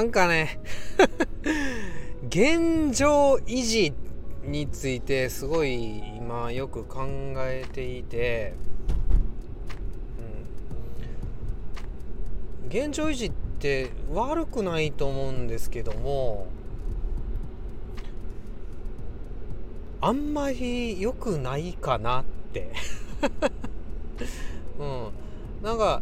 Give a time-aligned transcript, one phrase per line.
[0.00, 0.58] なんかね
[2.26, 3.92] 現状維持
[4.42, 7.04] についてすごい今よく考
[7.36, 8.54] えていて、
[12.62, 16.46] うん、現状維持って悪くないと思うんですけども
[20.00, 22.72] あんまり良くないかなって。
[24.80, 25.10] うん、
[25.62, 26.00] なんか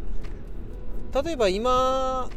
[1.21, 2.29] 例えば今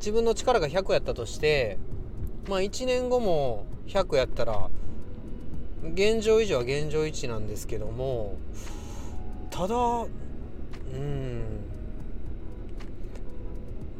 [0.00, 1.78] 自分の力が100やったとして
[2.48, 4.70] まあ1年後も100やったら
[5.94, 8.38] 現状維持は現状維持なんですけども
[9.50, 11.42] ただうん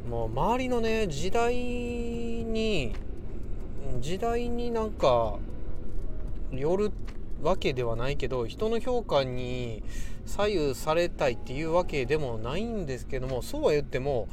[0.08, 2.94] もう周りのね時代に
[4.00, 5.38] 時代になんか
[6.50, 6.92] よる
[7.42, 9.82] わけではないけど人の評価に
[10.24, 14.28] 左右されたいっていうわけでもないんですけどもそうは言っても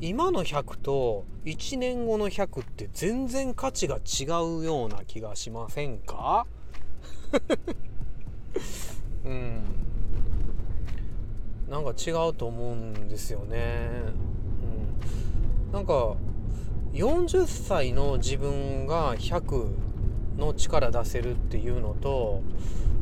[0.00, 4.24] 今の100と1年後の100って全然価値が違
[4.60, 6.46] うような気がしませんか？
[9.24, 9.78] うん。
[11.68, 13.90] なんか違うと思うんですよね、
[15.66, 16.16] うん、なんか
[16.94, 19.68] 40歳の自分が100
[20.38, 22.42] の力出せるっていうのと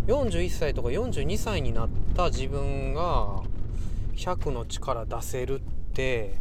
[0.08, 3.42] 41歳とか42歳になった自分が
[4.16, 6.34] 100の力出せるって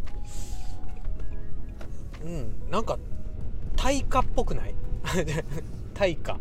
[2.25, 2.97] うんなんか
[3.75, 4.75] 対価っぽくない？
[5.93, 6.37] 対価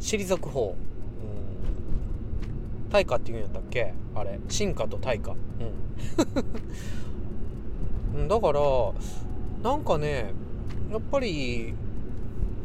[0.00, 0.72] 退く方、う
[2.88, 3.92] ん、対価って言うんやったっけ？
[4.14, 4.38] あれ。
[4.48, 5.34] 進化と対価
[8.14, 8.60] うん だから
[9.62, 10.32] なんかね
[10.90, 11.74] やっぱり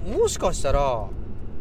[0.06, 1.08] もしかしたら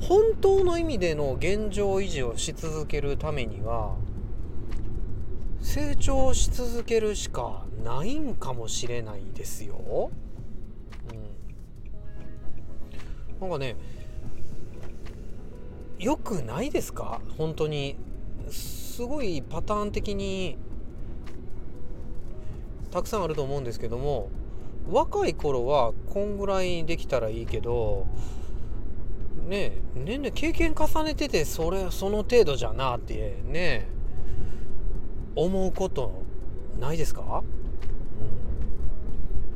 [0.01, 3.97] 本当の意味での現状維持をし続けるためには
[5.61, 10.11] 成長し続けるしかないんかもしれないですよ。
[13.41, 13.77] うん、なんかね
[15.99, 17.21] よくないですか？
[17.37, 17.97] 本当に。
[18.51, 20.59] すごいパターン的に
[22.91, 24.29] たくさんあると思うんですけども
[24.91, 28.07] 若い頃はこんぐらいできたらいいけど
[29.47, 33.89] ね年齢経験重ねててそれその程度じゃなってね
[35.35, 36.23] 思うこと
[36.79, 37.43] ないですか、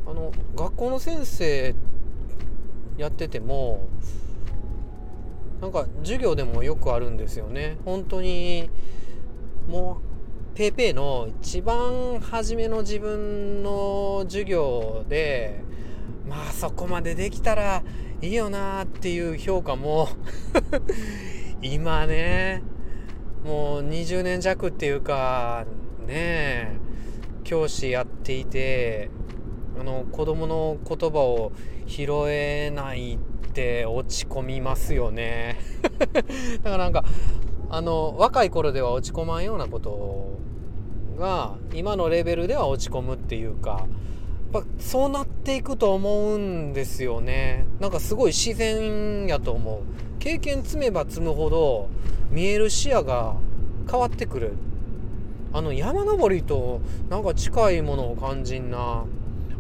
[0.07, 1.75] うん、あの学校の先生
[2.97, 3.89] やってても
[5.61, 7.79] なんか授業でもよくあるんですよね。
[7.85, 8.69] 本当に
[9.69, 10.03] も
[10.55, 15.63] う PayPay の一番初めの自分の授業で
[16.29, 17.83] まあそこまでできたら
[18.21, 20.09] いいよなっていう評価も
[21.63, 22.63] 今ね
[23.45, 25.67] もう20年弱っていうか
[26.07, 26.79] ね
[27.45, 29.11] 教師やっていて
[29.79, 31.53] あの子供の言葉を
[31.87, 33.19] 拾えないっ
[33.53, 35.59] て落ち込みますよね。
[36.63, 37.05] だからなんか
[37.69, 40.39] あの若い頃では落ち込まんようなこと
[41.19, 43.87] が今のレベルでは落ち込むっていうか
[44.53, 47.67] やっぱそうなっていくと思うんですよね。
[47.81, 49.81] なんかすごい自然やと思う。
[50.19, 51.91] 経験積めば積むほど
[52.35, 53.37] 見える視野が
[53.89, 54.55] 変わってくる
[55.53, 59.05] あの山登りとなんか近いものを感じんな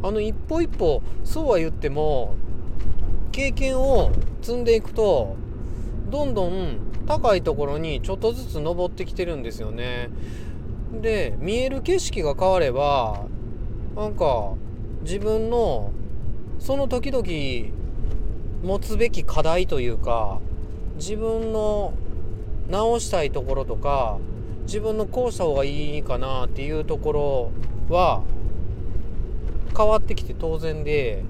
[0.02, 2.34] あの一歩一歩そうは言っても
[3.30, 4.10] 経験を
[4.42, 5.36] 積んでいくと
[6.10, 10.10] どんどん高いところにちょっとずつ登ってきてるんですよね。
[11.00, 13.26] で見える景色が変われば
[13.94, 14.54] なんか
[15.02, 15.92] 自分の
[16.58, 17.72] その時々
[18.64, 20.40] 持つべき課題というか
[20.96, 21.94] 自分の
[22.68, 24.18] 直したいところとか
[24.62, 27.50] 自分のこうした方がいいかなっていうところ
[27.94, 28.22] は
[29.76, 31.22] 変わってきて当然で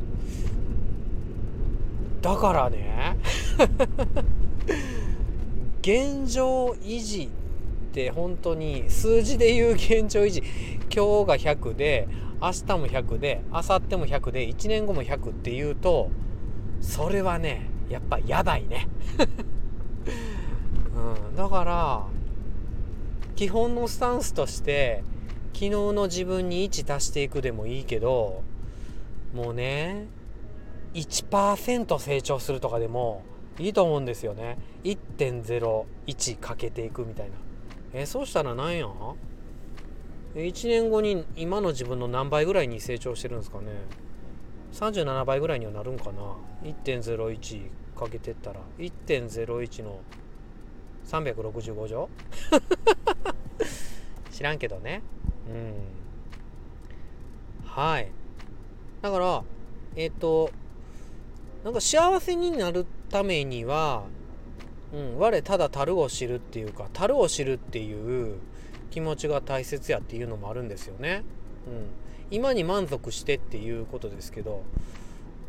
[2.20, 3.18] だからね
[5.82, 7.28] 現状維持っ
[7.92, 10.42] て本当に数字で言う現状維持。
[10.94, 12.08] 今日が100で
[12.40, 16.10] 明日も100で明後日も100で1年後も100っていうと
[16.80, 18.88] それはねやっぱやばいね、
[21.36, 22.06] だから
[23.36, 25.02] 基本のスタンスとして
[25.52, 28.42] 昨日の自分に1足していくでもいいけど
[29.32, 30.06] もうね
[30.94, 33.22] 1%成長するとかでも
[33.58, 34.58] いいと思うんですよね。
[34.84, 37.32] 1.01かけていくみたいな。
[37.92, 38.88] えそうしたら何や
[40.34, 43.66] ？1年後に今の自分の何倍ぐらいに成長してるんですかね
[44.72, 48.60] ？37倍ぐらいにはなるんかな？1.01かけてったら。
[48.78, 50.00] 1.01の
[51.06, 52.08] 365乗
[54.30, 55.02] 知らんけどね。
[55.48, 55.74] うん。
[57.64, 58.10] はい。
[59.02, 59.44] だから
[59.96, 60.50] えっ、と
[61.62, 64.04] なんか幸せになるためには、
[64.92, 68.36] うん、我ただ樽を知るっていうか樽を知るっていう
[68.90, 71.22] 気持ちが大切やっていうのもあるんですよね。
[71.66, 71.86] うん、
[72.30, 74.62] 今に満足してっていうことですけど。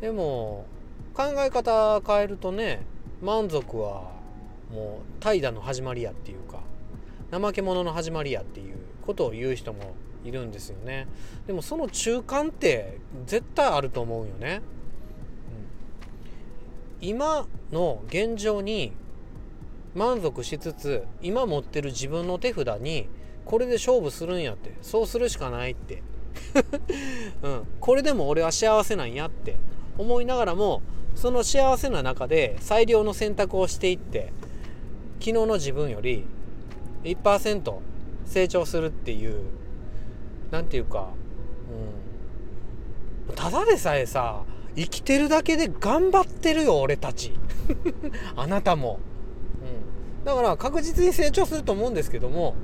[0.00, 0.66] でも
[1.14, 2.82] 考え方変えるとね
[3.22, 4.15] 満足は
[4.72, 6.60] もう怠惰の始まりやっていうか
[7.30, 11.06] 怠け者の始まりやっていうことを言う人もいるんですよね。
[11.46, 14.60] でもその中間って絶対あると思うよね、
[17.00, 18.92] うん、今の現状に
[19.94, 23.08] 満足しつつ今持ってる自分の手札に
[23.44, 26.02] これで勝負するんやってそうするしかないって。
[27.42, 29.56] うん、これでも俺は幸せなんやって
[29.96, 30.82] 思いながらも
[31.14, 34.32] その幸せな中で最良の選択をしていって
[35.18, 36.24] 昨日の自分より
[37.04, 37.74] 1%
[38.24, 39.40] 成長するっていう
[40.50, 41.10] 何て言うか、
[43.28, 47.32] うん、ただでさえさ生きてるだけで頑張ってるよ俺たち。
[48.36, 49.00] あなたも、
[50.20, 52.54] うん、だから確実に成長すると思うんですけども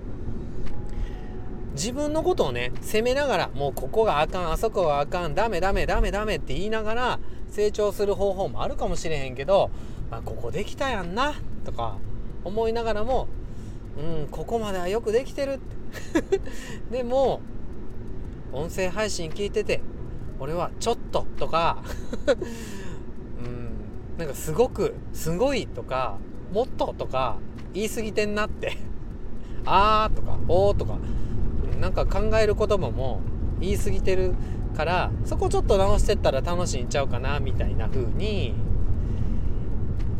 [1.74, 7.20] 自分のことをね責めながらもうここがあかんあそこがあかんダメダメダメダメって言いながら
[7.50, 9.70] 成長する方法もあるかもしれへんけど、
[10.10, 11.34] まあ、ここできたやんな
[11.64, 11.96] とか
[12.44, 13.28] 思いながらも
[13.96, 15.54] うんここまではよくできてる。
[15.54, 15.58] っ
[16.22, 16.40] て
[16.90, 17.40] でも
[18.52, 19.80] 音声配信聞いてて
[20.40, 21.82] 俺はちょっととか
[23.44, 23.70] うん
[24.18, 26.16] なんかすごくすごいとか
[26.52, 27.36] もっととか
[27.74, 28.76] 言い過ぎてんなって。
[29.64, 30.98] あーとかおーとか
[31.80, 33.20] なんか考える言葉も
[33.60, 34.34] 言い過ぎてる
[34.76, 38.54] からそこちょっと直してったら楽しいんちゃうかなみたいな風に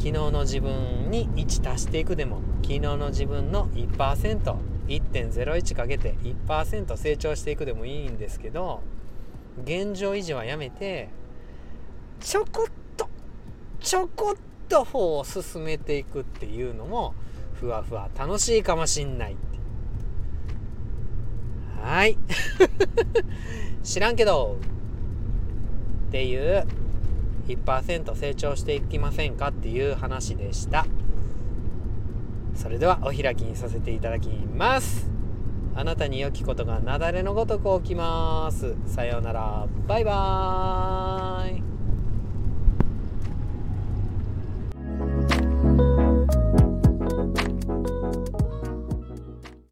[0.02, 8.82] 昨日の自分に1足していくでも昨日の自分の 1%1.01 かけて1%成長していくでもいいんですけど
[9.62, 11.08] 現状維持はやめて
[12.18, 13.08] ちょこっと
[13.78, 17.14] ちょこっと方を進めていくっていうのも
[17.52, 19.36] ふわふわ楽しいかもしんない
[21.80, 22.18] はい。
[23.84, 24.56] 知らんけど。
[26.08, 26.66] っていう
[27.56, 30.86] 1%成長していきませんかっていう話でした。
[32.54, 35.10] それではお開きにさせていただきます。
[35.74, 38.76] あなたに良きことが雪崩のごとく起きます。
[38.86, 39.66] さようなら。
[39.88, 41.62] バイバーイ。